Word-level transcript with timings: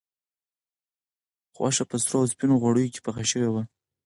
غوښه 1.55 1.83
په 1.89 1.95
سرو 2.03 2.17
او 2.21 2.29
سپینو 2.31 2.59
غوړیو 2.61 2.91
کې 2.93 3.03
پخه 3.05 3.23
شوې 3.31 3.49
وه. 3.51 3.63